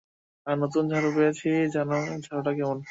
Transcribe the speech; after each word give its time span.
আর 0.47 0.55
নতুন 0.63 0.83
ঝাড়ু 0.91 1.09
পেয়েছি, 1.15 1.49
জানো, 1.75 1.95
ঝাড়ুটা 2.25 2.51
কেমন? 2.57 2.77